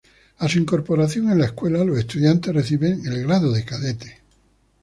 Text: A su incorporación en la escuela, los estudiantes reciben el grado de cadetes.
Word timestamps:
A 0.39 0.49
su 0.49 0.57
incorporación 0.57 1.29
en 1.31 1.37
la 1.37 1.45
escuela, 1.45 1.83
los 1.83 1.99
estudiantes 1.99 2.55
reciben 2.55 3.05
el 3.05 3.21
grado 3.27 3.51
de 3.51 3.63
cadetes. 3.63 4.13